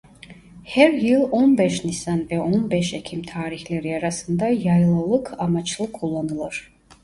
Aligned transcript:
Her 0.63 0.91
yıl 0.93 1.21
on 1.31 1.57
beş 1.57 1.85
Nisan 1.85 2.29
ve 2.31 2.41
on 2.41 2.71
beş 2.71 2.93
Ekim 2.93 3.23
tarihleri 3.23 3.97
arasında 3.97 4.45
yaylalık 4.47 5.39
amaçlı 5.39 5.91
kullanılır. 5.91 6.73